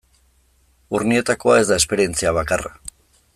[0.99, 2.73] Urnietakoa ez da esperientzia bakarra.